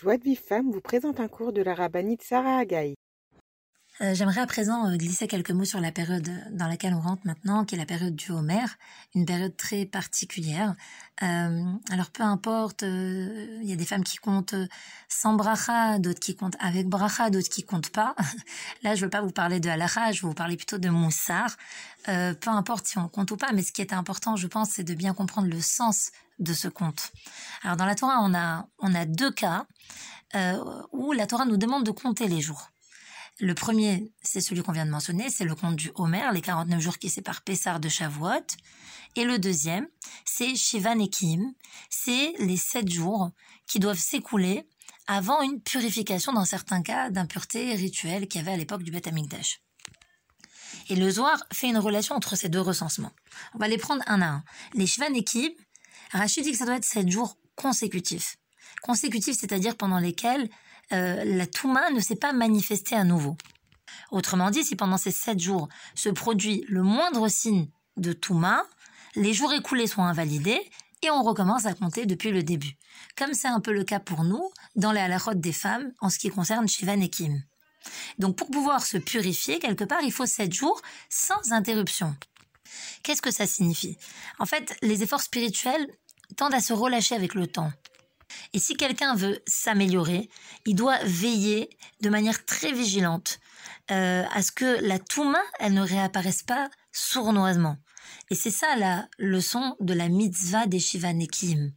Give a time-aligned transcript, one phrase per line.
[0.00, 2.94] Joie de Vive Femme vous présente un cours de la rabbinite Sarah Agaï.
[4.00, 7.22] Euh, j'aimerais à présent euh, glisser quelques mots sur la période dans laquelle on rentre
[7.26, 8.64] maintenant, qui est la période du Homer,
[9.16, 10.76] une période très particulière.
[11.22, 14.54] Euh, alors peu importe, il y a des femmes qui comptent
[15.08, 18.14] sans bracha, d'autres qui comptent avec bracha, d'autres qui comptent pas.
[18.84, 21.56] Là, je veux pas vous parler de halakha, je vais vous parler plutôt de moussard.
[22.04, 24.84] peu importe si on compte ou pas, mais ce qui est important, je pense, c'est
[24.84, 27.10] de bien comprendre le sens de ce compte.
[27.64, 29.66] Alors dans la Torah, on a, on a deux cas
[30.92, 32.70] où la Torah nous demande de compter les jours.
[33.40, 36.80] Le premier, c'est celui qu'on vient de mentionner, c'est le compte du Homer, les 49
[36.80, 38.46] jours qui séparent Pessar de Shavuot.
[39.14, 39.86] Et le deuxième,
[40.24, 41.52] c'est Shivan Ekim,
[41.88, 43.30] c'est les 7 jours
[43.68, 44.68] qui doivent s'écouler
[45.06, 49.06] avant une purification dans certains cas d'impureté rituelle qu'il y avait à l'époque du Beth
[49.06, 49.60] Amikdash.
[50.88, 53.12] Et le Zohar fait une relation entre ces deux recensements.
[53.54, 54.44] On va les prendre un à un.
[54.74, 55.52] Les Shivan Ekim,
[56.10, 58.36] Rachid dit que ça doit être 7 jours consécutifs.
[58.82, 60.50] Consécutifs, c'est-à-dire pendant lesquels
[60.92, 63.36] euh, la Touma ne s'est pas manifestée à nouveau.
[64.10, 68.64] Autrement dit, si pendant ces sept jours se produit le moindre signe de Touma,
[69.14, 70.60] les jours écoulés sont invalidés
[71.02, 72.76] et on recommence à compter depuis le début.
[73.16, 76.18] Comme c'est un peu le cas pour nous dans les halachot des femmes en ce
[76.18, 77.42] qui concerne Shivan et Kim.
[78.18, 82.16] Donc pour pouvoir se purifier, quelque part, il faut sept jours sans interruption.
[83.02, 83.96] Qu'est-ce que ça signifie?
[84.38, 85.86] En fait, les efforts spirituels
[86.36, 87.72] tendent à se relâcher avec le temps.
[88.52, 90.28] Et si quelqu'un veut s'améliorer,
[90.66, 93.40] il doit veiller de manière très vigilante
[93.90, 97.76] euh, à ce que la touma, elle ne réapparaisse pas sournoisement.
[98.30, 101.72] Et c'est ça la leçon de la mitzvah des Shivanekim.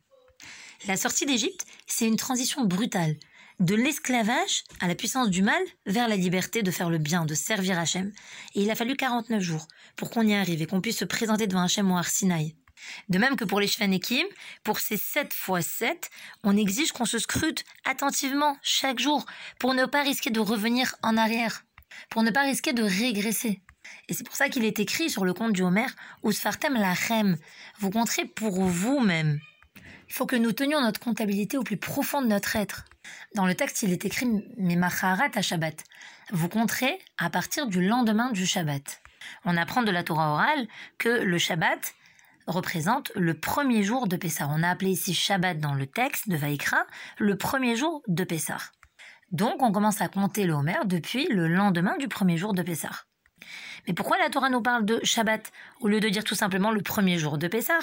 [0.88, 3.16] La sortie d'Égypte, c'est une transition brutale
[3.60, 7.36] de l'esclavage à la puissance du mal vers la liberté de faire le bien, de
[7.36, 8.12] servir Hachem.
[8.56, 11.46] Et il a fallu 49 jours pour qu'on y arrive et qu'on puisse se présenter
[11.46, 12.56] devant Hachem au Arsinaï.
[13.10, 14.26] De même que pour les Shvanekim,
[14.64, 16.10] pour ces 7 fois 7,
[16.44, 19.26] on exige qu'on se scrute attentivement chaque jour
[19.60, 21.64] pour ne pas risquer de revenir en arrière,
[22.10, 23.62] pour ne pas risquer de régresser.
[24.10, 25.88] Et c'est pour ça qu'il est écrit sur le compte du Homer,
[26.24, 27.38] lachem,
[27.80, 29.40] vous compterez pour vous-même.
[30.08, 32.86] Il faut que nous tenions notre comptabilité au plus profond de notre être.
[33.36, 34.28] Dans le texte, il est écrit
[34.58, 35.84] Memacharat à Shabbat.
[36.32, 39.02] Vous compterez à partir du lendemain du Shabbat.
[39.46, 40.68] On apprend de la Torah orale
[40.98, 41.94] que le Shabbat,
[42.48, 44.48] représente le premier jour de Pessah.
[44.50, 46.86] On a appelé ici Shabbat dans le texte de Vaikra
[47.18, 48.60] le premier jour de Pessah.
[49.32, 53.06] Donc on commence à compter le Homer depuis le lendemain du premier jour de Pessah.
[53.88, 56.82] Mais pourquoi la Torah nous parle de Shabbat au lieu de dire tout simplement le
[56.82, 57.80] premier jour de Pessah?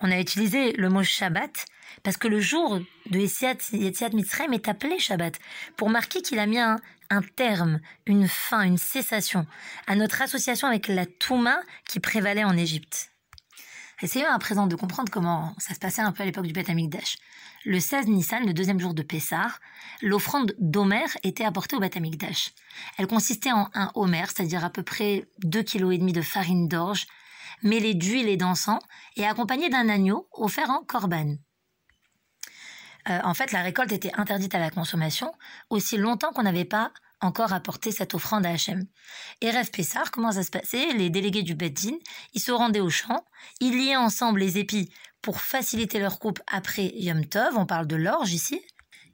[0.00, 1.66] On a utilisé le mot Shabbat
[2.02, 2.80] parce que le jour
[3.10, 5.38] de Yetziat Mitzrayim est appelé Shabbat
[5.76, 6.76] pour marquer qu'il a mis un,
[7.10, 9.46] un terme, une fin, une cessation
[9.86, 13.09] à notre association avec la Touma qui prévalait en Égypte.
[14.02, 16.70] Essayons à présent de comprendre comment ça se passait un peu à l'époque du Beth
[16.70, 17.18] Amikdash.
[17.66, 19.48] Le 16 Nissan, le deuxième jour de Pessah,
[20.00, 22.52] l'offrande d'Omer était apportée au Beth Amikdash.
[22.96, 27.08] Elle consistait en un Homer, c'est-à-dire à peu près 2,5 kg de farine d'orge,
[27.62, 28.80] mêlée d'huile et d'encens,
[29.16, 31.36] et accompagnée d'un agneau offert en korban.
[33.10, 35.30] Euh, en fait, la récolte était interdite à la consommation
[35.68, 36.90] aussi longtemps qu'on n'avait pas
[37.20, 38.86] encore apporté cette offrande à Hachem.
[39.40, 40.92] Et rêve Pessar, comment ça se passait?
[40.94, 41.96] Les délégués du Beddin,
[42.34, 43.24] ils se rendaient au champ,
[43.60, 44.90] ils liaient ensemble les épis
[45.22, 48.60] pour faciliter leur coupe après Yom Tov, on parle de l'orge ici,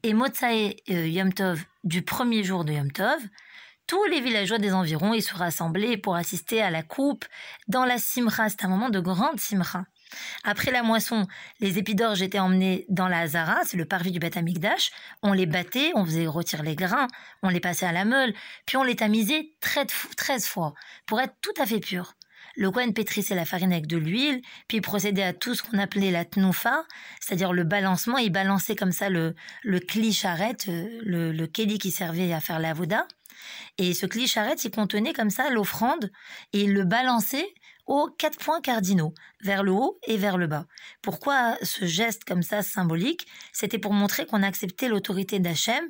[0.02, 3.20] et Motsae euh, Yom Tov du premier jour de Yom Tov,
[3.86, 7.24] tous les villageois des environs y se rassemblaient pour assister à la coupe
[7.68, 8.48] dans la Simra.
[8.48, 9.84] C'est un moment de grande Simra.
[10.44, 11.26] Après la moisson,
[11.60, 14.90] les épis d'orge étaient emmenés dans la Hazara, c'est le parvis du Beth Amikdash.
[15.22, 17.08] On les battait, on faisait retirer les grains,
[17.42, 18.34] on les passait à la meule,
[18.66, 19.50] puis on les tamisait
[20.16, 20.74] 13 fois
[21.06, 22.14] pour être tout à fait pur.
[22.56, 25.78] Le Kohen pétrissait la farine avec de l'huile, puis il procédait à tout ce qu'on
[25.78, 26.84] appelait la tnoufa,
[27.20, 28.16] c'est-à-dire le balancement.
[28.16, 29.80] Il balançait comme ça le, le
[30.10, 33.06] charrette, euh, le, le qui servait à faire la voda.
[33.76, 36.10] Et ce kli charrette, il contenait comme ça l'offrande,
[36.54, 37.46] et il le balançait
[37.86, 40.66] aux quatre points cardinaux, vers le haut et vers le bas.
[41.02, 43.26] Pourquoi ce geste comme ça symbolique?
[43.52, 45.84] C'était pour montrer qu'on acceptait l'autorité d'Hachem,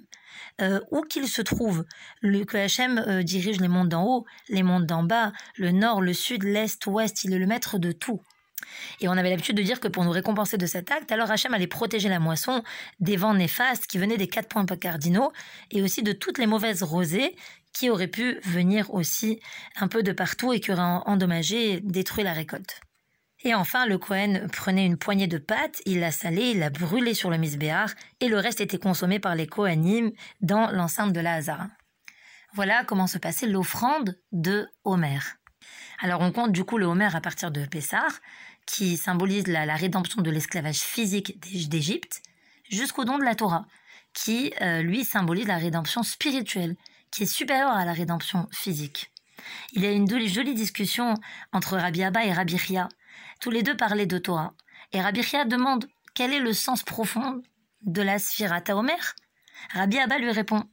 [0.60, 1.84] euh, où qu'il se trouve,
[2.20, 6.00] le, que Hachem euh, dirige les mondes d'en haut, les mondes d'en bas, le nord,
[6.00, 8.20] le sud, l'est, l'ouest, il est le maître de tout.
[9.00, 11.52] Et on avait l'habitude de dire que pour nous récompenser de cet acte, alors Hachem
[11.54, 12.62] allait protéger la moisson
[13.00, 15.32] des vents néfastes qui venaient des quatre points cardinaux
[15.70, 17.36] et aussi de toutes les mauvaises rosées
[17.72, 19.40] qui auraient pu venir aussi
[19.76, 22.80] un peu de partout et qui auraient endommagé, détruit la récolte.
[23.44, 27.14] Et enfin, le Cohen prenait une poignée de pâte, il la salait, il la brûlait
[27.14, 30.10] sur le misbéar, et le reste était consommé par les Kohanim
[30.40, 31.68] dans l'enceinte de la Hazara.
[32.54, 35.18] Voilà comment se passait l'offrande de Homer.
[35.98, 38.20] Alors on compte du coup le Homer à partir de Pessar,
[38.66, 41.38] qui symbolise la, rédemption de l'esclavage physique
[41.68, 42.22] d'Égypte,
[42.68, 43.66] jusqu'au don de la Torah.
[44.12, 46.74] qui, euh, lui, symbolise la rédemption spirituelle,
[47.10, 49.12] qui est supérieure à la rédemption physique.
[49.72, 51.14] Il y a une jolie discussion
[51.52, 52.88] entre Rabbi Abba et Rabbi Ria.
[53.40, 54.54] Tous les deux parlaient de Torah.
[54.92, 57.42] Et Rabbi Ria demande quel est le sens profond
[57.82, 59.14] de la Sphirata Omer.
[59.74, 60.64] Rabbi Abba lui répond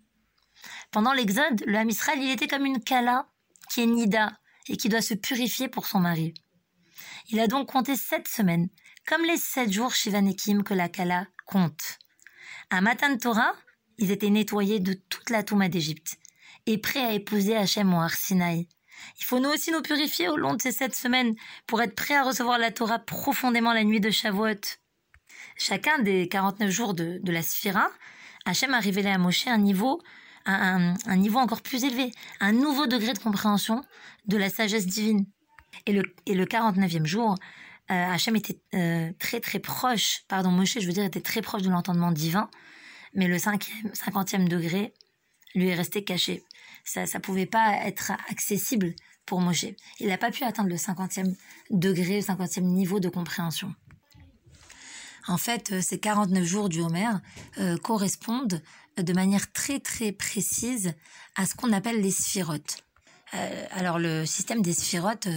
[0.92, 3.28] Pendant l'Exode, le Ham Israël, il était comme une Kala
[3.70, 4.32] qui est Nida
[4.68, 6.34] et qui doit se purifier pour son mari.
[7.30, 8.70] Il a donc compté sept semaines,
[9.08, 12.00] comme les sept jours Shivanekim que la Kala compte.
[12.70, 13.54] À Matan Torah,
[13.98, 16.18] ils étaient nettoyés de toute la Touma d'Égypte
[16.66, 18.68] et prêts à épouser Hachem au Arsinaï.
[19.20, 21.36] Il faut nous aussi nous purifier au long de ces sept semaines
[21.68, 24.62] pour être prêts à recevoir la Torah profondément la nuit de Shavuot.
[25.58, 27.90] Chacun des 49 jours de, la Sphira,
[28.46, 30.02] Hachem a révélé à Moshe un niveau,
[30.46, 33.84] un, niveau encore plus élevé, un nouveau degré de compréhension
[34.28, 35.26] de la sagesse divine.
[35.86, 37.36] Et le, et le 49e jour,
[37.92, 41.64] euh, Hachem était euh, très très proche, pardon, Moshe, je veux dire, était très proche
[41.64, 42.50] de l'entendement divin,
[43.14, 44.94] mais le 50e degré
[45.56, 46.44] lui est resté caché.
[46.84, 48.94] Ça ne pouvait pas être accessible
[49.26, 49.66] pour Moshe.
[50.00, 51.36] Il n'a pas pu atteindre le 50e
[51.70, 53.74] degré, le 50e niveau de compréhension.
[55.28, 57.12] En fait, euh, ces 49 jours du Homer
[57.82, 58.62] correspondent
[58.98, 60.94] de manière très très précise
[61.36, 62.84] à ce qu'on appelle les sphirotes.
[63.72, 65.28] alors le système des sphirotes,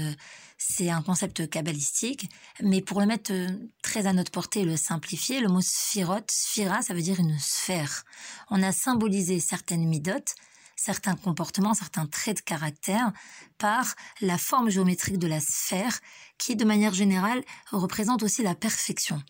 [0.58, 2.30] c'est un concept kabbalistique,
[2.62, 3.48] mais pour le mettre euh,
[3.82, 7.38] très à notre portée et le simplifier, le mot sphirote, sphira, ça veut dire une
[7.38, 8.04] sphère.
[8.50, 10.34] On a symbolisé certaines midotes,
[10.74, 13.12] certains comportements, certains traits de caractère
[13.58, 16.00] par la forme géométrique de la sphère
[16.38, 19.22] qui, de manière générale, représente aussi la perfection.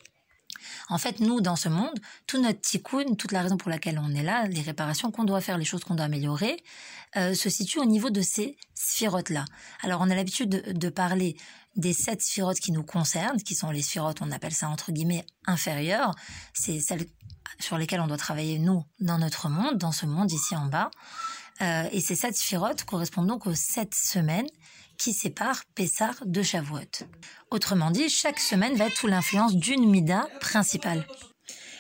[0.88, 4.14] En fait, nous, dans ce monde, tout notre tikkun, toute la raison pour laquelle on
[4.14, 6.62] est là, les réparations qu'on doit faire, les choses qu'on doit améliorer,
[7.16, 9.44] euh, se situent au niveau de ces sphirotes-là.
[9.82, 11.36] Alors, on a l'habitude de, parler
[11.76, 15.24] des sept sphirotes qui nous concernent, qui sont les sphirotes, on appelle ça entre guillemets
[15.46, 16.14] inférieures.
[16.54, 17.06] C'est celles
[17.60, 20.90] sur lesquelles on doit travailler, nous, dans notre monde, dans ce monde ici en bas.
[21.62, 24.48] Euh, et ces sept sphirotes correspondent donc aux sept semaines
[24.98, 27.06] qui sépare Pessar de Shavuot.
[27.50, 31.06] Autrement dit, chaque semaine va être sous l'influence d'une Mida principale.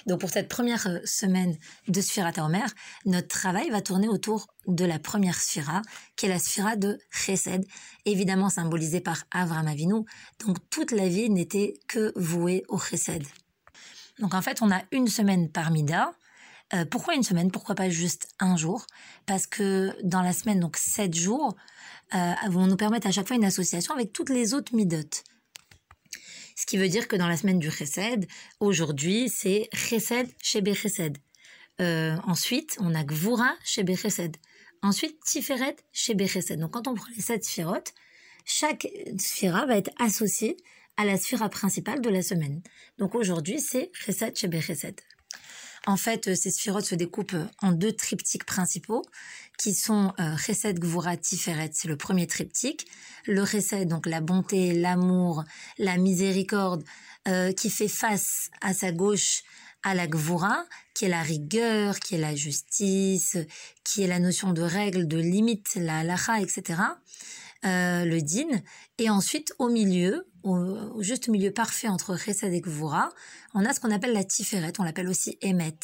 [0.06, 1.56] Donc pour cette première euh, semaine
[1.88, 2.68] de Sphira Omer,
[3.04, 5.82] notre travail va tourner autour de la première Sphira,
[6.16, 7.64] qui est la Sphira de Chesed,
[8.04, 10.04] évidemment symbolisée par Avram Avinu.
[10.44, 13.24] Donc toute la vie n'était que vouée au Chesed.
[14.20, 16.12] Donc en fait, on a une semaine par Mida.
[16.74, 17.50] Euh, pourquoi une semaine?
[17.50, 18.86] Pourquoi pas juste un jour?
[19.26, 21.56] Parce que dans la semaine, donc sept jours,
[22.14, 25.22] euh, vont nous permettre à chaque fois une association avec toutes les autres midot.
[26.56, 28.26] Ce qui veut dire que dans la semaine du Chesed,
[28.60, 31.18] aujourd'hui, c'est Chesed chez Chesed.
[31.80, 34.36] Euh, ensuite, on a Gvura chez Chesed.
[34.82, 36.58] Ensuite, Tiferet chez Chesed.
[36.58, 37.92] Donc, quand on prend les sept sphirotes,
[38.44, 40.56] chaque sphira va être associée
[40.96, 42.62] à la sphira principale de la semaine.
[42.98, 45.00] Donc, aujourd'hui, c'est Chesed chez Chesed.
[45.86, 49.02] En fait, euh, ces sphirotes se découpent euh, en deux triptyques principaux
[49.56, 52.86] qui sont euh, Chesed, Gvura, Tiferet, c'est le premier triptyque.
[53.24, 55.44] Le Chesed, donc la bonté, l'amour,
[55.78, 56.84] la miséricorde,
[57.56, 59.42] qui fait face à sa gauche
[59.82, 63.36] à la Gvura, qui est la rigueur, qui est la justice,
[63.82, 66.82] qui est la notion de règle, de limite, la halacha, etc.
[67.64, 68.62] le din.
[68.98, 73.10] Et ensuite, au milieu, au, juste milieu parfait entre Chesed et Gvura,
[73.54, 75.78] on a ce qu'on appelle la Tiferet, on l'appelle aussi Emet.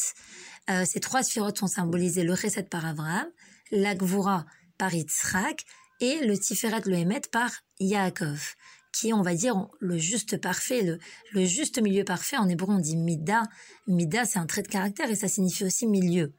[0.70, 3.26] Euh, ces trois sphirotes sont symbolisés le Chesed par Abraham,
[3.70, 4.46] la Gvura
[4.78, 5.64] par Yitzhak
[6.00, 7.50] et le Tiferet, le Emet par
[7.81, 8.54] Yaakov
[8.92, 10.98] qui est, on va dire, le juste parfait, le,
[11.32, 12.36] le juste milieu parfait.
[12.36, 13.44] En hébreu, on dit Mida.
[13.86, 16.34] Mida, c'est un trait de caractère et ça signifie aussi milieu.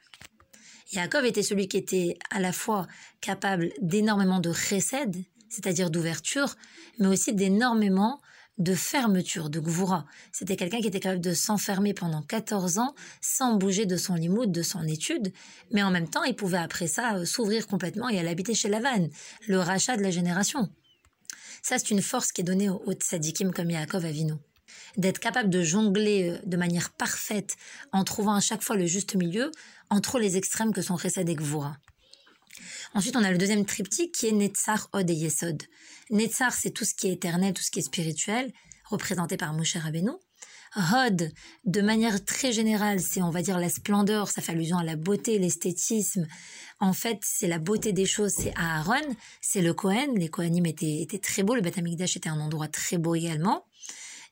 [0.92, 2.86] Yaakov était celui qui était à la fois
[3.22, 5.16] capable d'énormément de chesed,
[5.54, 6.56] c'est-à-dire d'ouverture,
[7.00, 8.20] mais aussi d'énormément
[8.58, 10.06] de fermeture, de gvoura.
[10.32, 14.52] C'était quelqu'un qui était capable de s'enfermer pendant 14 ans sans bouger de son limoud,
[14.52, 15.34] de son étude,
[15.72, 18.70] mais en même temps, il pouvait après ça euh, s'ouvrir complètement et aller habiter chez
[18.70, 19.08] Lavan,
[19.48, 20.70] le rachat de la génération.
[21.64, 24.34] Ça, c'est une force qui est donnée aux tzadikim comme Yaakov Avinu.
[24.98, 27.56] D'être capable de jongler euh, de manière parfaite
[27.92, 29.50] en trouvant à chaque fois le juste milieu
[29.90, 31.78] entre les extrêmes que sont Chesed et Gvoura.
[32.94, 35.64] Ensuite, on a le deuxième triptyque qui est Netzar, Od et Yesod.
[36.10, 38.52] Netzar, c'est tout ce qui est éternel, tout ce qui est spirituel,
[38.86, 40.12] représenté par Moshe Rabbeinu.
[40.76, 41.32] Hod,
[41.66, 44.96] de manière très générale, c'est, on va dire, la splendeur, ça fait allusion à la
[44.96, 46.28] beauté, l'esthétisme.
[46.80, 50.18] En fait, c'est la beauté des choses, c'est Aaron, c'est le Kohen.
[50.18, 53.66] Les Kohanim étaient, étaient très beaux, le Beth Amikdash était un endroit très beau également.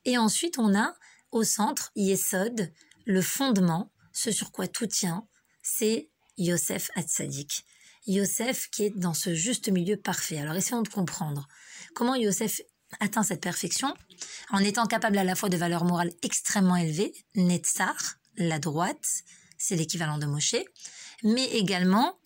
[0.04, 0.94] Et ensuite, on a,
[1.30, 2.72] au centre, Yesod,
[3.04, 5.26] le fondement, ce sur quoi tout tient,
[5.62, 7.64] c'est Yosef Hatzadik.
[8.06, 10.38] Yosef qui est dans ce juste milieu parfait.
[10.38, 11.48] Alors essayons de comprendre
[11.94, 12.60] comment Yosef
[13.00, 13.94] atteint cette perfection
[14.50, 17.96] en étant capable à la fois de valeurs morales extrêmement élevées, Netzar,
[18.36, 19.06] la droite,
[19.58, 20.56] c'est l'équivalent de Moshe,
[21.22, 22.18] mais également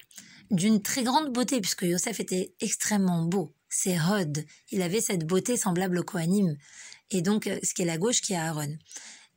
[0.51, 3.55] d'une très grande beauté, puisque Yosef était extrêmement beau.
[3.69, 4.45] C'est Hod.
[4.71, 6.57] Il avait cette beauté semblable au Kohanim.
[7.11, 8.77] Et donc, euh, ce qui est la gauche, qui est Aaron.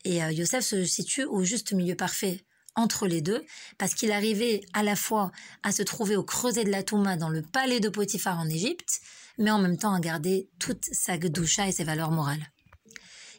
[0.06, 3.44] Et euh, Yosef se situe au juste milieu parfait entre les deux,
[3.78, 5.32] parce qu'il arrivait à la fois
[5.64, 9.02] à se trouver au creuset de la Touma dans le palais de Potiphar en Égypte,
[9.38, 12.46] mais en même temps à garder toute sa gdoucha et ses valeurs morales.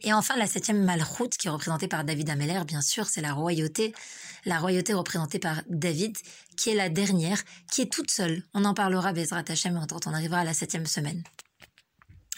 [0.03, 3.35] Et enfin, la septième malchoute, qui est représentée par David Ameller, bien sûr, c'est la
[3.35, 3.95] royauté.
[4.47, 6.17] La royauté représentée par David,
[6.57, 8.43] qui est la dernière, qui est toute seule.
[8.55, 11.23] On en parlera, Bezrat Hashem, quand on arrivera à la septième semaine.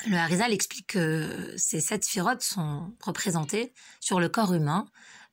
[0.08, 4.88] Le Harizal explique que ces sept sphirotes sont représentées sur le corps humain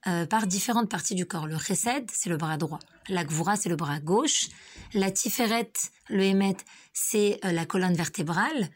[0.07, 1.45] euh, par différentes parties du corps.
[1.45, 2.79] Le Chesed, c'est le bras droit.
[3.09, 4.47] La Gvura, c'est le bras gauche.
[4.93, 5.73] La Tiferet,
[6.07, 6.55] le Hémet,
[6.93, 8.69] c'est euh, la colonne vertébrale.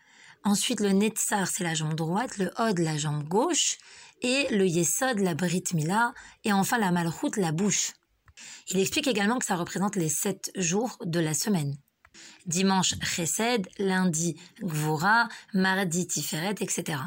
[0.43, 2.37] Ensuite, le Netzar, c'est la jambe droite.
[2.37, 3.77] Le Hod, la jambe gauche.
[4.21, 6.13] Et le Yesod, la Brit Mila.
[6.43, 7.93] Et enfin, la Malchut, la bouche.
[8.67, 11.77] Il explique également que ça représente les sept jours de la semaine.
[12.45, 13.69] Dimanche, Chesed.
[13.77, 15.29] Lundi, Gvura.
[15.53, 16.99] Mardi, Tiferet, etc.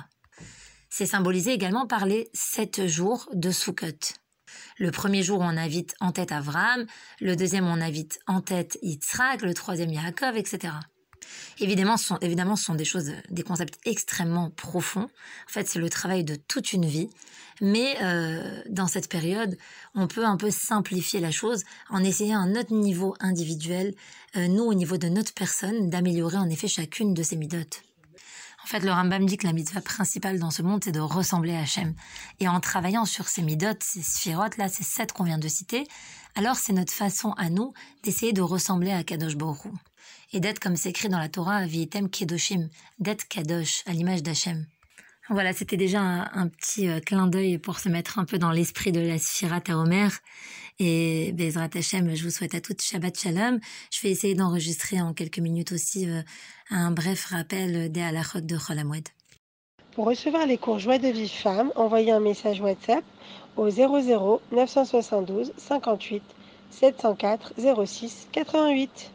[0.99, 4.15] C'est symbolisé également par les sept jours de Sukkot.
[4.79, 6.87] Le premier jour, on invite en tête Avram,
[7.21, 10.73] le deuxième, on invite en tête Yitzhak, le troisième, Yaakov, etc.
[11.59, 15.11] Évidemment, ce sont, évidemment, sont des choses, des concepts extrêmement profonds.
[15.49, 17.11] En fait, c'est le travail de toute une vie.
[17.61, 19.59] Mais euh, dans cette période,
[19.95, 23.95] on peut un peu simplifier la chose en essayant à notre niveau individuel,
[24.37, 27.83] euh, nous au niveau de notre personne, d'améliorer en effet chacune de ces midotes.
[28.67, 31.55] En fait, le Rambam dit que la mitzvah principale dans ce monde, c'est de ressembler
[31.55, 31.95] à Hachem.
[32.41, 35.87] Et en travaillant sur ces midotes, ces sphirotes, là, ces sept qu'on vient de citer,
[36.35, 39.73] alors c'est notre façon à nous d'essayer de ressembler à Kadosh Baruch
[40.33, 42.69] Et d'être, comme c'est écrit dans la Torah, Vitem Kedoshim,
[42.99, 44.67] d'être Kadosh, à l'image d'Hachem.
[45.29, 48.93] Voilà, c'était déjà un, petit euh, clin d'œil pour se mettre un peu dans l'esprit
[48.93, 50.13] de la Sphirat à Omer.
[50.79, 53.59] Et Bezrat Hashem, je vous souhaite à toutes Shabbat Shalom.
[53.91, 56.23] Je vais essayer d'enregistrer en quelques minutes aussi euh,
[56.71, 59.09] un bref rappel des halachot de Cholamoued.
[59.97, 63.05] Pour recevoir les cours Joie de vie femme, envoyez un message WhatsApp
[63.57, 66.23] au 00 972 58
[66.71, 67.55] 704
[67.85, 69.11] 06 88.